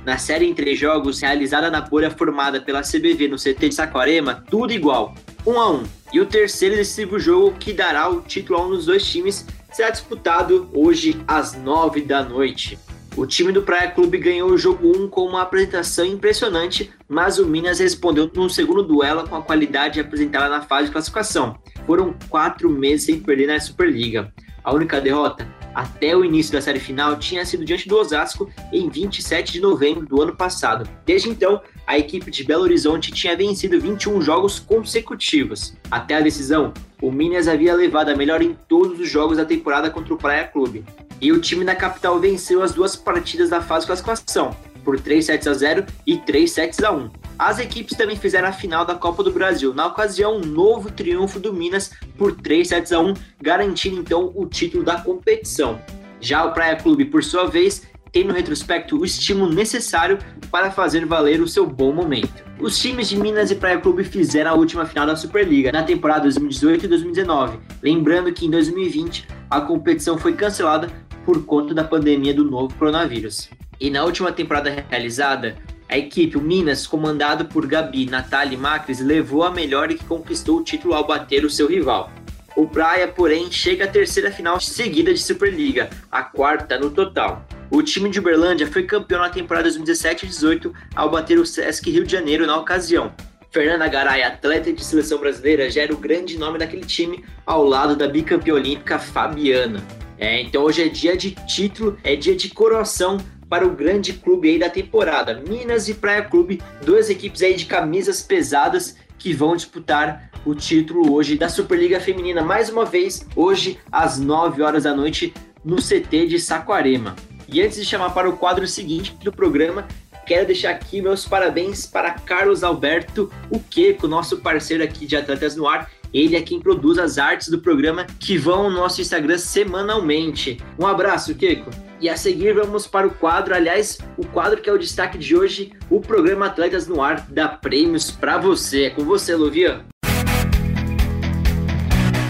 Na 0.07 0.17
série 0.17 0.47
em 0.47 0.55
três 0.55 0.79
jogos, 0.79 1.21
realizada 1.21 1.71
na 1.71 1.83
bolha 1.83 2.11
formada 2.11 2.61
pela 2.61 2.81
CBV 2.81 3.29
no 3.29 3.37
CT 3.37 3.69
de 3.69 3.75
Saquarema, 3.75 4.43
tudo 4.49 4.73
igual, 4.73 5.15
1 5.47 5.51
um 5.51 5.61
a 5.61 5.71
1 5.71 5.75
um. 5.75 5.83
E 6.15 6.21
o 6.21 6.27
terceiro 6.27 6.77
decisivo 6.77 7.19
jogo 7.19 7.57
que 7.59 7.75
dará 7.75 8.09
o 8.09 8.23
título 8.23 8.59
a 8.59 8.67
um 8.67 8.71
dos 8.71 8.87
dois 8.87 9.05
times 9.05 9.45
será 9.71 9.91
disputado 9.91 10.69
hoje 10.73 11.21
às 11.27 11.55
9 11.55 12.03
da 12.03 12.23
noite. 12.23 12.79
O 13.17 13.27
time 13.27 13.51
do 13.51 13.63
Praia 13.63 13.91
Clube 13.91 14.17
ganhou 14.19 14.51
o 14.51 14.59
jogo 14.59 14.97
1 14.97 15.09
com 15.09 15.23
uma 15.23 15.43
apresentação 15.43 16.05
impressionante, 16.05 16.93
mas 17.09 17.39
o 17.39 17.47
Minas 17.47 17.81
respondeu 17.81 18.31
no 18.33 18.49
segundo 18.49 18.83
duelo 18.83 19.29
com 19.29 19.35
a 19.35 19.43
qualidade 19.43 19.99
apresentada 19.99 20.49
na 20.49 20.63
fase 20.63 20.87
de 20.87 20.93
classificação. 20.93 21.59
Foram 21.85 22.15
quatro 22.29 22.71
meses 22.71 23.07
sem 23.07 23.19
perder 23.19 23.49
na 23.49 23.59
Superliga. 23.59 24.33
A 24.63 24.73
única 24.73 25.01
derrota 25.01 25.49
até 25.75 26.17
o 26.17 26.25
início 26.25 26.53
da 26.53 26.61
série 26.61 26.81
final 26.81 27.17
tinha 27.19 27.45
sido 27.45 27.65
diante 27.65 27.89
do 27.89 27.97
Osasco 27.97 28.51
em 28.73 28.89
27 28.89 29.53
de 29.53 29.61
novembro 29.61 30.07
do 30.07 30.21
ano 30.21 30.37
passado. 30.37 30.89
Desde 31.05 31.29
então, 31.29 31.61
a 31.87 31.99
equipe 31.99 32.31
de 32.31 32.45
Belo 32.45 32.65
Horizonte 32.65 33.13
tinha 33.13 33.37
vencido 33.37 33.81
21 33.81 34.21
jogos 34.21 34.59
consecutivos. 34.59 35.75
Até 35.91 36.17
a 36.17 36.21
decisão, 36.21 36.73
o 37.01 37.13
Minas 37.13 37.47
havia 37.47 37.75
levado 37.75 38.11
a 38.11 38.17
melhor 38.17 38.43
em 38.43 38.57
todos 38.67 38.99
os 38.99 39.09
jogos 39.09 39.37
da 39.37 39.45
temporada 39.45 39.91
contra 39.91 40.15
o 40.15 40.19
Praia 40.19 40.47
Clube. 40.47 40.85
E 41.21 41.33
o 41.33 41.41
time 41.41 41.65
da 41.65 41.75
capital 41.75 42.19
venceu 42.19 42.63
as 42.63 42.73
duas 42.73 42.97
partidas 42.97 43.51
da 43.51 43.61
fase 43.61 43.87
de 43.87 44.03
classificação, 44.05 44.57
por 44.85 45.01
3 45.01 45.25
sets 45.25 45.47
a 45.47 45.53
0 45.53 45.87
e 46.07 46.19
3 46.19 46.51
sets 46.51 46.83
a 46.83 46.91
1. 46.91 47.11
As 47.39 47.59
equipes 47.59 47.97
também 47.97 48.17
fizeram 48.17 48.49
a 48.49 48.53
final 48.53 48.85
da 48.85 48.95
Copa 48.95 49.23
do 49.23 49.31
Brasil, 49.31 49.73
na 49.73 49.87
ocasião, 49.87 50.39
um 50.39 50.45
novo 50.45 50.91
triunfo 50.91 51.39
do 51.39 51.53
Minas 51.53 51.93
por 52.17 52.33
3 52.33 52.67
sets 52.67 52.93
a 52.93 53.01
1, 53.01 53.15
garantindo 53.41 54.01
então 54.01 54.33
o 54.35 54.47
título 54.47 54.83
da 54.83 55.01
competição. 55.01 55.81
Já 56.21 56.45
o 56.45 56.53
Praia 56.53 56.75
Clube, 56.75 57.05
por 57.05 57.23
sua 57.23 57.47
vez, 57.47 57.83
tem 58.13 58.25
no 58.25 58.33
retrospecto 58.33 58.99
o 58.99 59.05
estímulo 59.05 59.53
necessário 59.53 60.19
para 60.51 60.71
fazer 60.71 61.05
valer 61.07 61.41
o 61.41 61.49
seu 61.49 61.67
bom 61.67 61.93
momento. 61.93 62.45
Os 62.61 62.79
times 62.79 63.09
de 63.09 63.17
Minas 63.17 63.51
e 63.51 63.55
Praia 63.55 63.79
Clube 63.79 64.05
fizeram 64.05 64.51
a 64.51 64.55
última 64.55 64.85
final 64.85 65.07
da 65.07 65.17
Superliga 65.17 65.71
na 65.71 65.83
temporada 65.83 66.23
2018 66.23 66.87
e 66.87 66.89
2019, 66.89 67.59
lembrando 67.83 68.33
que 68.33 68.47
em 68.47 68.51
2020 68.51 69.27
a 69.51 69.61
competição 69.61 70.19
foi 70.19 70.33
cancelada 70.33 70.91
por 71.25 71.45
conta 71.45 71.75
da 71.75 71.85
pandemia 71.85 72.35
do 72.35 72.45
novo 72.45 72.75
coronavírus. 72.75 73.49
E 73.81 73.91
na 73.91 74.05
última 74.05 74.33
temporada 74.33 74.85
realizada, 74.89 75.57
a 75.89 75.97
equipe, 75.97 76.37
o 76.37 76.41
Minas, 76.41 76.87
comandado 76.87 77.47
por 77.47 77.67
Gabi, 77.67 78.07
Natália 78.07 78.55
e 78.55 78.59
Macris, 78.59 79.01
levou 79.01 79.43
a 79.43 79.51
melhor 79.51 79.91
e 79.91 79.95
que 79.95 80.05
conquistou 80.05 80.59
o 80.59 80.65
título 80.65 80.95
ao 80.95 81.07
bater 81.07 81.45
o 81.45 81.51
seu 81.51 81.67
rival. 81.67 82.11
O 82.55 82.67
Praia, 82.67 83.09
porém, 83.09 83.51
chega 83.51 83.85
à 83.85 83.89
terceira 83.89 84.31
final 84.31 84.61
seguida 84.61 85.15
de 85.15 85.21
Superliga, 85.21 85.89
a 86.11 86.23
quarta 86.23 86.77
no 86.77 86.91
total. 86.91 87.47
O 87.71 87.83
time 87.83 88.09
de 88.09 88.19
Uberlândia 88.19 88.67
foi 88.67 88.85
campeão 88.85 89.21
na 89.21 89.29
temporada 89.29 89.69
2017-18 89.69 90.73
ao 90.97 91.11
bater 91.11 91.39
o 91.39 91.45
Sesc 91.45 91.91
Rio 91.91 92.05
de 92.05 92.13
Janeiro 92.13 92.47
na 92.47 92.57
ocasião. 92.57 93.13
Fernanda 93.51 93.87
Garay, 93.87 94.23
atleta 94.23 94.73
de 94.73 94.83
seleção 94.83 95.19
brasileira, 95.19 95.71
já 95.71 95.83
era 95.83 95.93
o 95.93 95.99
grande 95.99 96.39
nome 96.39 96.59
daquele 96.59 96.87
time, 96.87 97.25
ao 97.45 97.65
lado 97.65 97.95
da 97.95 98.09
bicampeã 98.09 98.55
olímpica 98.55 98.99
Fabiana. 98.99 99.83
É, 100.19 100.41
então 100.41 100.63
hoje 100.63 100.83
é 100.83 100.89
dia 100.89 101.17
de 101.17 101.33
título, 101.47 101.99
é 102.03 102.17
dia 102.17 102.35
de 102.35 102.49
coroação 102.49 103.19
para 103.51 103.67
o 103.67 103.75
grande 103.75 104.15
clube 104.15 104.49
aí 104.49 104.59
da 104.59 104.71
temporada. 104.71 105.43
Minas 105.47 105.89
e 105.89 105.95
Praia 105.95 106.23
Clube, 106.23 106.63
duas 106.85 107.11
equipes 107.11 107.43
aí 107.43 107.55
de 107.55 107.67
camisas 107.67 108.23
pesadas 108.23 108.97
que 109.19 109.35
vão 109.35 109.55
disputar 109.55 110.31
o 110.45 110.55
título 110.55 111.13
hoje 111.13 111.37
da 111.37 111.49
Superliga 111.51 112.01
Feminina 112.01 112.43
mais 112.43 112.71
uma 112.71 112.85
vez, 112.85 113.27
hoje 113.37 113.79
às 113.93 114.19
9 114.19 114.63
horas 114.63 114.85
da 114.85 114.95
noite 114.95 115.35
no 115.65 115.77
CT 115.77 116.27
de 116.27 116.39
Saquarema. 116.39 117.15
E 117.51 117.63
antes 117.63 117.79
de 117.79 117.85
chamar 117.85 118.11
para 118.11 118.29
o 118.29 118.37
quadro 118.37 118.67
seguinte 118.67 119.17
do 119.25 119.33
programa, 119.33 119.89
quero 120.27 120.47
deixar 120.47 120.71
aqui 120.71 121.01
meus 121.01 121.27
parabéns 121.27 121.87
para 121.87 122.13
Carlos 122.13 122.63
Alberto, 122.63 123.33
o 123.51 123.59
Queco, 123.59 124.07
nosso 124.07 124.37
parceiro 124.39 124.85
aqui 124.85 125.07
de 125.07 125.17
Atletas 125.17 125.57
no 125.57 125.67
Ar, 125.67 125.91
ele 126.13 126.37
é 126.37 126.43
quem 126.43 126.61
produz 126.61 126.99
as 126.99 127.17
artes 127.17 127.49
do 127.49 127.59
programa 127.59 128.07
que 128.21 128.37
vão 128.37 128.65
no 128.65 128.77
nosso 128.77 129.01
Instagram 129.01 129.39
semanalmente. 129.39 130.59
Um 130.79 130.87
abraço, 130.87 131.35
Kiko. 131.35 131.71
E 132.01 132.09
a 132.09 132.17
seguir 132.17 132.55
vamos 132.55 132.87
para 132.87 133.07
o 133.07 133.11
quadro, 133.11 133.55
aliás, 133.55 133.99
o 134.17 134.27
quadro 134.27 134.61
que 134.61 134.69
é 134.69 134.73
o 134.73 134.79
destaque 134.79 135.17
de 135.19 135.35
hoje, 135.35 135.73
o 135.91 136.01
programa 136.01 136.47
Atletas 136.47 136.87
no 136.87 137.03
Ar 137.03 137.27
dá 137.31 137.49
prêmios 137.49 138.11
para 138.11 138.37
você. 138.37 138.85
É 138.85 138.91
com 138.91 139.05
você, 139.05 139.35
Lovia. 139.35 139.85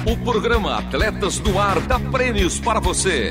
O 0.06 0.16
programa 0.24 0.78
Atletas 0.78 1.38
no 1.40 1.58
Ar 1.58 1.80
dá 1.80 1.98
prêmios 1.98 2.58
para 2.58 2.80
você. 2.80 3.30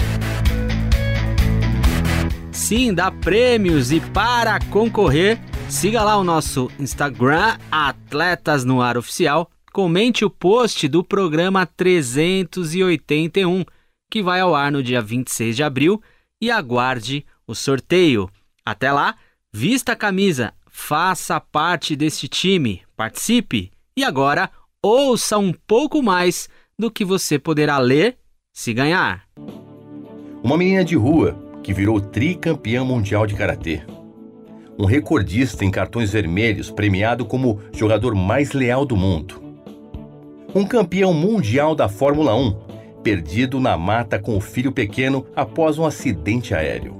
Sim, 2.67 2.93
dá 2.93 3.09
prêmios 3.09 3.93
e 3.93 4.01
para 4.01 4.59
concorrer, 4.65 5.39
siga 5.69 6.03
lá 6.03 6.17
o 6.17 6.23
nosso 6.25 6.69
Instagram 6.77 7.57
Atletas 7.71 8.65
no 8.65 8.81
Ar 8.81 8.97
Oficial 8.97 9.49
comente 9.71 10.25
o 10.25 10.29
post 10.29 10.85
do 10.89 11.01
programa 11.01 11.65
381, 11.65 13.63
que 14.11 14.21
vai 14.21 14.41
ao 14.41 14.53
ar 14.53 14.69
no 14.69 14.83
dia 14.83 15.01
26 15.01 15.55
de 15.55 15.63
abril, 15.63 16.03
e 16.41 16.51
aguarde 16.51 17.25
o 17.47 17.55
sorteio. 17.55 18.29
Até 18.65 18.91
lá, 18.91 19.15
vista 19.53 19.93
a 19.93 19.95
camisa, 19.95 20.53
faça 20.69 21.39
parte 21.39 21.95
deste 21.95 22.27
time, 22.27 22.81
participe 22.97 23.71
e 23.95 24.03
agora 24.03 24.51
ouça 24.83 25.37
um 25.37 25.53
pouco 25.53 26.03
mais 26.03 26.49
do 26.77 26.91
que 26.91 27.05
você 27.05 27.39
poderá 27.39 27.77
ler 27.77 28.17
se 28.53 28.73
ganhar. 28.73 29.25
Uma 30.43 30.57
menina 30.57 30.83
de 30.83 30.97
rua 30.97 31.46
que 31.63 31.73
virou 31.73 31.99
tricampeã 31.99 32.83
mundial 32.83 33.25
de 33.25 33.35
karatê. 33.35 33.81
Um 34.79 34.85
recordista 34.85 35.65
em 35.65 35.71
cartões 35.71 36.11
vermelhos 36.11 36.69
premiado 36.69 37.25
como 37.25 37.59
jogador 37.71 38.13
mais 38.15 38.53
leal 38.53 38.85
do 38.85 38.95
mundo 38.95 39.47
um 40.55 40.65
campeão 40.65 41.13
mundial 41.13 41.75
da 41.75 41.87
Fórmula 41.87 42.35
1, 42.35 42.55
perdido 43.03 43.59
na 43.59 43.77
mata 43.77 44.17
com 44.17 44.35
o 44.35 44.41
filho 44.41 44.71
pequeno 44.71 45.25
após 45.35 45.77
um 45.77 45.85
acidente 45.85 46.53
aéreo. 46.55 46.95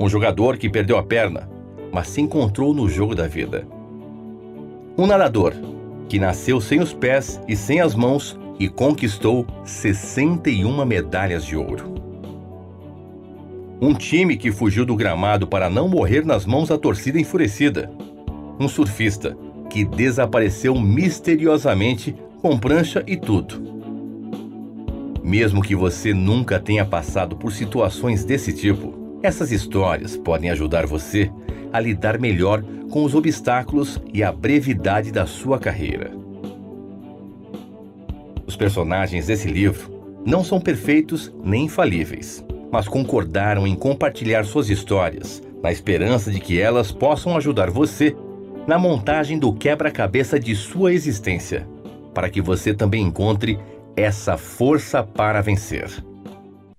Um 0.00 0.08
jogador 0.08 0.56
que 0.56 0.68
perdeu 0.68 0.96
a 0.96 1.02
perna, 1.02 1.48
mas 1.92 2.08
se 2.08 2.20
encontrou 2.20 2.74
no 2.74 2.88
jogo 2.88 3.14
da 3.14 3.28
vida. 3.28 3.66
Um 4.98 5.06
nadador 5.06 5.54
que 6.08 6.18
nasceu 6.18 6.60
sem 6.60 6.80
os 6.80 6.92
pés 6.92 7.40
e 7.46 7.54
sem 7.54 7.80
as 7.80 7.94
mãos 7.94 8.38
e 8.58 8.68
conquistou 8.68 9.46
61 9.64 10.84
medalhas 10.84 11.44
de 11.44 11.56
ouro. 11.56 11.99
Um 13.82 13.94
time 13.94 14.36
que 14.36 14.52
fugiu 14.52 14.84
do 14.84 14.94
gramado 14.94 15.46
para 15.46 15.70
não 15.70 15.88
morrer 15.88 16.22
nas 16.22 16.44
mãos 16.44 16.68
da 16.68 16.76
torcida 16.76 17.18
enfurecida. 17.18 17.90
Um 18.58 18.68
surfista 18.68 19.34
que 19.70 19.86
desapareceu 19.86 20.78
misteriosamente 20.78 22.14
com 22.42 22.58
prancha 22.58 23.02
e 23.06 23.16
tudo. 23.16 23.80
Mesmo 25.24 25.62
que 25.62 25.74
você 25.74 26.12
nunca 26.12 26.60
tenha 26.60 26.84
passado 26.84 27.36
por 27.36 27.52
situações 27.52 28.22
desse 28.22 28.52
tipo, 28.52 29.18
essas 29.22 29.50
histórias 29.50 30.14
podem 30.14 30.50
ajudar 30.50 30.86
você 30.86 31.30
a 31.72 31.80
lidar 31.80 32.18
melhor 32.18 32.62
com 32.90 33.02
os 33.02 33.14
obstáculos 33.14 33.98
e 34.12 34.22
a 34.22 34.30
brevidade 34.30 35.10
da 35.10 35.24
sua 35.24 35.58
carreira. 35.58 36.10
Os 38.46 38.56
personagens 38.56 39.26
desse 39.26 39.48
livro 39.48 40.20
não 40.26 40.44
são 40.44 40.60
perfeitos 40.60 41.32
nem 41.42 41.64
infalíveis, 41.64 42.44
mas 42.72 42.88
concordaram 42.88 43.66
em 43.66 43.74
compartilhar 43.74 44.44
suas 44.44 44.68
histórias, 44.70 45.42
na 45.62 45.70
esperança 45.72 46.30
de 46.30 46.40
que 46.40 46.60
elas 46.60 46.92
possam 46.92 47.36
ajudar 47.36 47.70
você 47.70 48.16
na 48.66 48.78
montagem 48.78 49.38
do 49.38 49.52
quebra-cabeça 49.52 50.38
de 50.38 50.54
sua 50.54 50.92
existência 50.92 51.66
para 52.14 52.28
que 52.28 52.40
você 52.40 52.74
também 52.74 53.02
encontre 53.02 53.58
essa 53.96 54.36
força 54.36 55.02
para 55.02 55.40
vencer. 55.40 55.88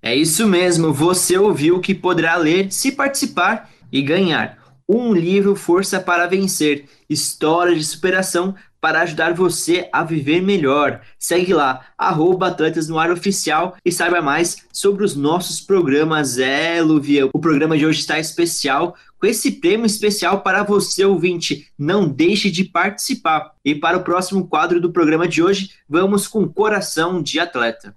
É 0.00 0.14
isso 0.14 0.46
mesmo, 0.48 0.92
você 0.92 1.38
ouviu 1.38 1.80
que 1.80 1.94
poderá 1.94 2.36
ler 2.36 2.72
se 2.72 2.92
participar 2.92 3.70
e 3.90 4.02
ganhar 4.02 4.58
um 4.88 5.12
livro 5.12 5.54
Força 5.54 6.00
para 6.00 6.26
Vencer, 6.26 6.84
História 7.08 7.74
de 7.74 7.84
Superação 7.84 8.54
para 8.82 9.02
ajudar 9.02 9.32
você 9.32 9.88
a 9.92 10.02
viver 10.02 10.42
melhor. 10.42 11.02
Segue 11.16 11.54
lá, 11.54 11.86
arroba 11.96 12.48
Atletas 12.48 12.88
no 12.88 12.98
Ar 12.98 13.12
Oficial 13.12 13.76
e 13.84 13.92
saiba 13.92 14.20
mais 14.20 14.56
sobre 14.72 15.04
os 15.04 15.14
nossos 15.14 15.60
programas. 15.60 16.36
É, 16.36 16.82
Luvia, 16.82 17.30
o 17.32 17.38
programa 17.38 17.78
de 17.78 17.86
hoje 17.86 18.00
está 18.00 18.18
especial 18.18 18.96
com 19.20 19.26
esse 19.28 19.52
prêmio 19.52 19.86
especial 19.86 20.40
para 20.40 20.64
você, 20.64 21.04
ouvinte. 21.04 21.68
Não 21.78 22.08
deixe 22.08 22.50
de 22.50 22.64
participar. 22.64 23.52
E 23.64 23.72
para 23.72 23.98
o 23.98 24.02
próximo 24.02 24.48
quadro 24.48 24.80
do 24.80 24.90
programa 24.90 25.28
de 25.28 25.40
hoje, 25.40 25.70
vamos 25.88 26.26
com 26.26 26.48
Coração 26.48 27.22
de 27.22 27.38
Atleta. 27.38 27.94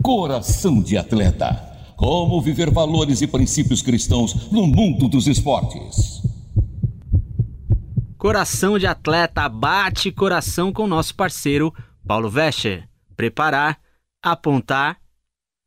Coração 0.00 0.80
de 0.80 0.96
Atleta. 0.96 1.68
Como 1.96 2.40
viver 2.40 2.70
valores 2.70 3.22
e 3.22 3.26
princípios 3.26 3.82
cristãos 3.82 4.52
no 4.52 4.68
mundo 4.68 5.08
dos 5.08 5.26
esportes. 5.26 6.22
Coração 8.22 8.78
de 8.78 8.86
Atleta 8.86 9.48
bate 9.48 10.12
coração 10.12 10.72
com 10.72 10.86
nosso 10.86 11.12
parceiro 11.12 11.74
Paulo 12.06 12.30
Vescher. 12.30 12.88
Preparar, 13.16 13.80
apontar, 14.22 14.96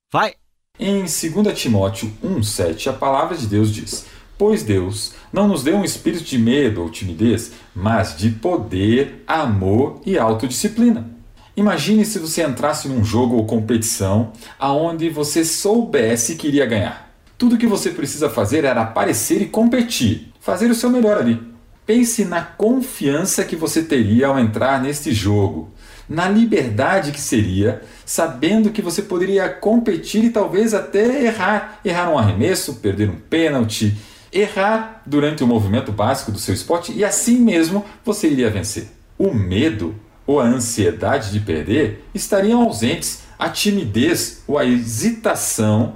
vai! 0.09 0.35
Em 0.79 0.99
2 0.99 1.19
Timóteo 1.53 2.09
1,7, 2.23 2.87
a 2.87 2.93
palavra 2.93 3.35
de 3.35 3.45
Deus 3.45 3.73
diz: 3.73 4.05
Pois 4.37 4.63
Deus 4.63 5.15
não 5.33 5.49
nos 5.49 5.63
deu 5.63 5.75
um 5.75 5.83
espírito 5.83 6.23
de 6.23 6.37
medo 6.37 6.81
ou 6.81 6.89
timidez, 6.89 7.51
mas 7.75 8.15
de 8.15 8.29
poder, 8.29 9.21
amor 9.27 9.99
e 10.05 10.17
autodisciplina. 10.17 11.09
Imagine 11.57 12.05
se 12.05 12.19
você 12.19 12.41
entrasse 12.41 12.87
num 12.87 13.03
jogo 13.03 13.35
ou 13.35 13.45
competição 13.45 14.31
aonde 14.57 15.09
você 15.09 15.43
soubesse 15.43 16.37
que 16.37 16.47
iria 16.47 16.65
ganhar. 16.65 17.13
Tudo 17.37 17.57
que 17.57 17.67
você 17.67 17.89
precisa 17.89 18.29
fazer 18.29 18.63
era 18.63 18.81
aparecer 18.81 19.41
e 19.41 19.45
competir, 19.45 20.31
fazer 20.39 20.71
o 20.71 20.75
seu 20.75 20.89
melhor 20.89 21.17
ali. 21.17 21.53
Pense 21.85 22.25
na 22.25 22.41
confiança 22.41 23.43
que 23.45 23.55
você 23.55 23.83
teria 23.83 24.27
ao 24.27 24.39
entrar 24.39 24.81
neste 24.81 25.13
jogo, 25.13 25.69
na 26.09 26.27
liberdade 26.27 27.11
que 27.11 27.21
seria, 27.21 27.83
sabendo 28.03 28.71
que 28.71 28.81
você 28.81 29.03
poderia 29.03 29.47
competir 29.49 30.23
e 30.23 30.29
talvez 30.31 30.73
até 30.73 31.23
errar. 31.25 31.79
Errar 31.85 32.09
um 32.09 32.17
arremesso, 32.17 32.75
perder 32.75 33.09
um 33.09 33.15
pênalti, 33.15 33.95
errar 34.33 35.03
durante 35.05 35.43
o 35.43 35.47
movimento 35.47 35.91
básico 35.91 36.31
do 36.31 36.39
seu 36.39 36.55
esporte 36.55 36.91
e 36.91 37.05
assim 37.05 37.39
mesmo 37.39 37.85
você 38.03 38.27
iria 38.27 38.49
vencer. 38.49 38.87
O 39.17 39.31
medo 39.31 39.95
ou 40.25 40.39
a 40.39 40.45
ansiedade 40.45 41.31
de 41.31 41.39
perder 41.39 42.03
estariam 42.15 42.63
ausentes, 42.63 43.21
a 43.37 43.47
timidez 43.47 44.41
ou 44.47 44.57
a 44.57 44.65
hesitação 44.65 45.95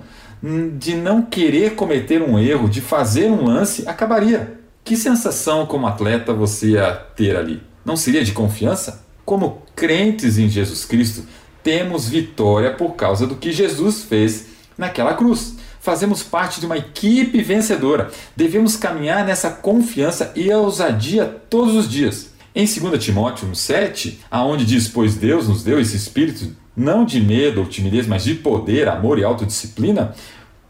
de 0.78 0.96
não 0.96 1.24
querer 1.24 1.76
cometer 1.76 2.22
um 2.22 2.38
erro, 2.38 2.70
de 2.70 2.80
fazer 2.80 3.30
um 3.30 3.44
lance, 3.44 3.88
acabaria. 3.88 4.59
Que 4.90 4.98
sensação 4.98 5.68
como 5.68 5.86
atleta 5.86 6.34
você 6.34 6.70
ia 6.70 6.92
ter 7.16 7.36
ali? 7.36 7.62
Não 7.86 7.96
seria 7.96 8.24
de 8.24 8.32
confiança? 8.32 9.06
Como 9.24 9.62
crentes 9.76 10.40
em 10.40 10.50
Jesus 10.50 10.84
Cristo, 10.84 11.28
temos 11.62 12.10
vitória 12.10 12.74
por 12.74 12.96
causa 12.96 13.28
do 13.28 13.36
que 13.36 13.52
Jesus 13.52 14.02
fez 14.02 14.48
naquela 14.76 15.14
cruz. 15.14 15.58
Fazemos 15.80 16.24
parte 16.24 16.60
de 16.60 16.66
uma 16.66 16.76
equipe 16.76 17.40
vencedora. 17.44 18.10
Devemos 18.36 18.76
caminhar 18.76 19.24
nessa 19.24 19.52
confiança 19.52 20.34
e 20.36 20.52
ousadia 20.52 21.24
todos 21.52 21.76
os 21.76 21.88
dias. 21.88 22.32
Em 22.56 22.66
2 22.66 23.04
Timóteo 23.04 23.48
1,7, 23.48 24.16
aonde 24.32 24.66
diz: 24.66 24.88
Pois 24.88 25.14
Deus 25.14 25.48
nos 25.48 25.64
deu 25.64 25.80
esse 25.80 25.96
espírito 25.96 26.52
não 26.76 27.06
de 27.06 27.22
medo 27.22 27.60
ou 27.60 27.68
timidez, 27.68 28.08
mas 28.08 28.24
de 28.24 28.34
poder, 28.34 28.88
amor 28.88 29.20
e 29.20 29.24
autodisciplina, 29.24 30.16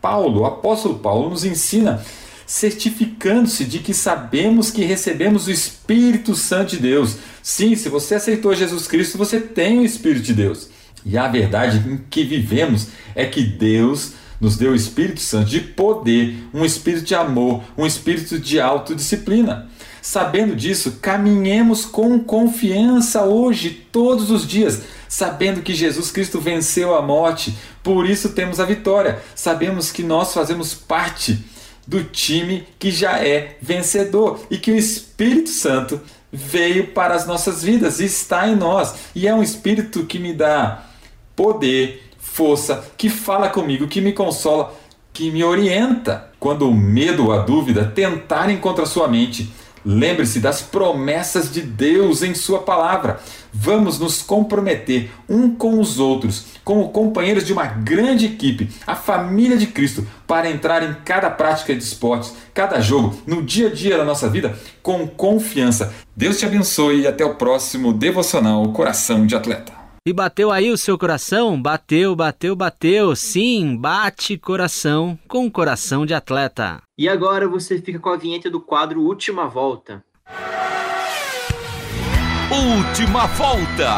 Paulo, 0.01 0.41
o 0.41 0.45
apóstolo 0.45 0.99
Paulo, 0.99 1.29
nos 1.29 1.45
ensina 1.45 2.03
certificando-se 2.49 3.63
de 3.63 3.77
que 3.77 3.93
sabemos 3.93 4.71
que 4.71 4.83
recebemos 4.83 5.45
o 5.45 5.51
Espírito 5.51 6.33
Santo 6.33 6.71
de 6.71 6.77
Deus. 6.77 7.17
Sim, 7.43 7.75
se 7.75 7.89
você 7.89 8.15
aceitou 8.15 8.55
Jesus 8.55 8.87
Cristo, 8.87 9.19
você 9.19 9.39
tem 9.39 9.77
o 9.77 9.85
Espírito 9.85 10.23
de 10.23 10.33
Deus. 10.33 10.67
E 11.05 11.15
a 11.15 11.27
verdade 11.27 11.77
em 11.87 11.97
que 12.09 12.23
vivemos 12.23 12.87
é 13.13 13.27
que 13.27 13.43
Deus 13.43 14.13
nos 14.41 14.57
deu 14.57 14.71
o 14.71 14.75
Espírito 14.75 15.21
Santo 15.21 15.47
de 15.47 15.61
poder, 15.61 16.43
um 16.51 16.65
espírito 16.65 17.05
de 17.05 17.13
amor, 17.13 17.61
um 17.77 17.85
espírito 17.85 18.39
de 18.39 18.59
autodisciplina. 18.59 19.69
Sabendo 20.01 20.55
disso, 20.55 20.97
caminhemos 20.99 21.85
com 21.85 22.17
confiança 22.17 23.25
hoje, 23.25 23.85
todos 23.91 24.31
os 24.31 24.47
dias, 24.47 24.81
sabendo 25.07 25.61
que 25.61 25.75
Jesus 25.75 26.09
Cristo 26.09 26.39
venceu 26.39 26.95
a 26.95 27.01
morte, 27.01 27.55
por 27.83 28.09
isso 28.09 28.29
temos 28.29 28.59
a 28.59 28.65
vitória. 28.65 29.19
Sabemos 29.35 29.91
que 29.91 30.01
nós 30.01 30.33
fazemos 30.33 30.73
parte 30.73 31.43
do 31.89 32.03
time 32.03 32.67
que 32.77 32.91
já 32.91 33.17
é 33.17 33.57
vencedor 33.59 34.41
e 34.51 34.59
que 34.59 34.71
o 34.71 34.75
Espírito 34.75 35.49
Santo 35.49 35.99
veio 36.31 36.89
para 36.89 37.15
as 37.15 37.25
nossas 37.25 37.63
vidas 37.63 37.99
está 37.99 38.47
em 38.47 38.55
nós. 38.55 38.93
E 39.15 39.27
é 39.27 39.33
um 39.33 39.41
Espírito 39.41 40.05
que 40.05 40.19
me 40.19 40.31
dá 40.31 40.83
poder, 41.35 42.03
força, 42.19 42.85
que 42.95 43.09
fala 43.09 43.49
comigo, 43.49 43.87
que 43.87 44.01
me 44.01 44.13
consola, 44.13 44.71
que 45.11 45.31
me 45.31 45.43
orienta. 45.43 46.29
Quando 46.39 46.69
o 46.69 46.73
medo 46.73 47.25
ou 47.25 47.33
a 47.33 47.39
dúvida 47.39 47.83
tentarem 47.85 48.57
contra 48.57 48.83
a 48.83 48.87
sua 48.87 49.07
mente, 49.07 49.51
Lembre-se 49.91 50.39
das 50.39 50.61
promessas 50.61 51.51
de 51.51 51.61
Deus 51.61 52.21
em 52.21 52.35
Sua 52.35 52.59
palavra. 52.59 53.19
Vamos 53.51 53.97
nos 53.97 54.21
comprometer 54.21 55.09
um 55.27 55.49
com 55.49 55.79
os 55.79 55.99
outros, 55.99 56.45
como 56.63 56.89
companheiros 56.89 57.43
de 57.43 57.51
uma 57.51 57.65
grande 57.65 58.27
equipe, 58.27 58.69
a 58.85 58.95
família 58.95 59.57
de 59.57 59.65
Cristo, 59.65 60.05
para 60.27 60.47
entrar 60.47 60.83
em 60.83 60.95
cada 61.03 61.31
prática 61.31 61.73
de 61.73 61.81
esportes, 61.81 62.35
cada 62.53 62.79
jogo, 62.79 63.19
no 63.25 63.41
dia 63.41 63.69
a 63.69 63.73
dia 63.73 63.97
da 63.97 64.05
nossa 64.05 64.29
vida, 64.29 64.55
com 64.83 65.07
confiança. 65.07 65.91
Deus 66.15 66.37
te 66.37 66.45
abençoe 66.45 67.01
e 67.01 67.07
até 67.07 67.25
o 67.25 67.33
próximo 67.33 67.91
devocional 67.91 68.71
Coração 68.71 69.25
de 69.25 69.35
Atleta. 69.35 69.78
E 70.05 70.13
bateu 70.13 70.49
aí 70.49 70.71
o 70.71 70.77
seu 70.77 70.97
coração? 70.97 71.61
Bateu, 71.61 72.15
bateu, 72.15 72.55
bateu. 72.55 73.15
Sim, 73.15 73.75
bate 73.75 74.37
coração 74.37 75.19
com 75.27 75.51
coração 75.51 76.05
de 76.05 76.13
atleta. 76.13 76.81
E 76.97 77.07
agora 77.09 77.47
você 77.47 77.81
fica 77.81 77.99
com 77.99 78.09
a 78.09 78.17
vinheta 78.17 78.49
do 78.49 78.61
quadro 78.61 79.01
Última 79.01 79.47
Volta. 79.47 80.03
Última 82.49 83.27
Volta. 83.27 83.97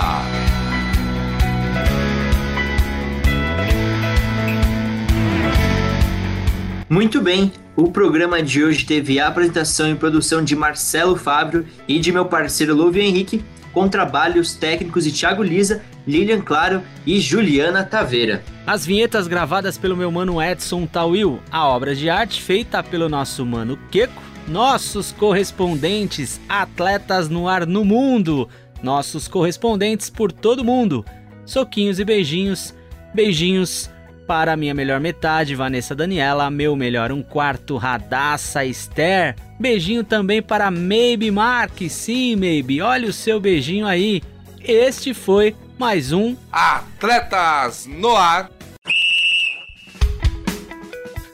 Muito 6.89 7.21
bem, 7.21 7.53
o 7.75 7.89
programa 7.89 8.43
de 8.43 8.63
hoje 8.63 8.85
teve 8.85 9.19
a 9.19 9.27
apresentação 9.27 9.89
e 9.89 9.95
produção 9.95 10.43
de 10.43 10.55
Marcelo 10.55 11.15
Fábio 11.15 11.65
e 11.87 11.99
de 11.99 12.11
meu 12.11 12.25
parceiro 12.25 12.75
Lúvio 12.75 13.01
Henrique 13.01 13.41
com 13.71 13.87
trabalhos 13.87 14.53
técnicos 14.53 15.05
de 15.05 15.11
Thiago 15.11 15.43
Lisa, 15.43 15.81
Lilian 16.07 16.41
Claro 16.41 16.81
e 17.05 17.19
Juliana 17.19 17.83
Taveira. 17.83 18.43
As 18.65 18.85
vinhetas 18.85 19.27
gravadas 19.27 19.77
pelo 19.77 19.95
meu 19.95 20.11
mano 20.11 20.41
Edson 20.41 20.85
Tawil, 20.85 21.39
a 21.51 21.67
obra 21.67 21.95
de 21.95 22.09
arte 22.09 22.41
feita 22.41 22.83
pelo 22.83 23.09
nosso 23.09 23.45
mano 23.45 23.77
Queco, 23.89 24.21
nossos 24.47 25.11
correspondentes 25.11 26.39
atletas 26.49 27.29
no 27.29 27.47
ar 27.47 27.65
no 27.65 27.85
mundo, 27.85 28.49
nossos 28.81 29.27
correspondentes 29.27 30.09
por 30.09 30.31
todo 30.31 30.63
mundo. 30.63 31.05
Soquinhos 31.45 31.99
e 31.99 32.05
beijinhos, 32.05 32.73
beijinhos 33.13 33.89
para 34.27 34.55
minha 34.55 34.73
melhor 34.73 34.99
metade, 34.99 35.55
Vanessa 35.55 35.93
Daniela, 35.93 36.49
meu 36.49 36.75
melhor 36.75 37.11
um 37.11 37.21
quarto, 37.21 37.75
Radassa 37.75 38.63
Esther. 38.63 39.35
Beijinho 39.59 40.03
também 40.03 40.41
para 40.41 40.71
Maybe 40.71 41.29
Mark, 41.29 41.81
sim, 41.89 42.35
Maybe, 42.35 42.81
olha 42.81 43.09
o 43.09 43.13
seu 43.13 43.39
beijinho 43.39 43.85
aí. 43.85 44.21
Este 44.63 45.13
foi 45.13 45.55
mais 45.81 46.11
um 46.11 46.37
Atletas 46.51 47.87
no 47.87 48.15
Ar. 48.15 48.51